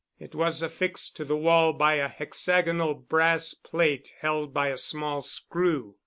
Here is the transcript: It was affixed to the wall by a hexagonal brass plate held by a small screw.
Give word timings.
It 0.17 0.33
was 0.33 0.63
affixed 0.63 1.15
to 1.17 1.25
the 1.25 1.37
wall 1.37 1.73
by 1.73 1.97
a 1.97 2.07
hexagonal 2.07 2.95
brass 2.95 3.53
plate 3.53 4.11
held 4.21 4.51
by 4.51 4.69
a 4.69 4.77
small 4.79 5.21
screw. 5.21 5.97